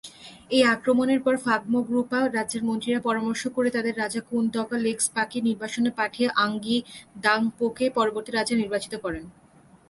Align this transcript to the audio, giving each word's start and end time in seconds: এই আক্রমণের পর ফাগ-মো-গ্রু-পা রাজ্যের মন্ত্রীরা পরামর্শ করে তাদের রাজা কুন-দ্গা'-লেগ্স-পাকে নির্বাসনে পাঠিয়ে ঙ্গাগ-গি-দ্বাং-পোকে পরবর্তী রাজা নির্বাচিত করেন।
এই 0.49 0.63
আক্রমণের 0.65 1.19
পর 1.21 1.35
ফাগ-মো-গ্রু-পা 1.37 2.19
রাজ্যের 2.27 2.63
মন্ত্রীরা 2.63 2.99
পরামর্শ 2.99 3.41
করে 3.47 3.69
তাদের 3.71 3.93
রাজা 3.97 4.21
কুন-দ্গা'-লেগ্স-পাকে 4.29 5.37
নির্বাসনে 5.41 5.91
পাঠিয়ে 5.91 6.29
ঙ্গাগ-গি-দ্বাং-পোকে 6.29 7.85
পরবর্তী 7.89 8.31
রাজা 8.31 8.55
নির্বাচিত 8.55 8.93
করেন। 8.95 9.23